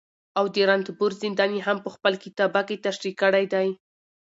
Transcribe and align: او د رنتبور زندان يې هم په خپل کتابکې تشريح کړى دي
او 0.37 0.45
د 0.53 0.55
رنتبور 0.69 1.11
زندان 1.23 1.51
يې 1.57 1.61
هم 1.67 1.77
په 1.85 1.89
خپل 1.95 2.13
کتابکې 2.23 2.75
تشريح 2.85 3.13
کړى 3.21 3.43
دي 3.53 3.67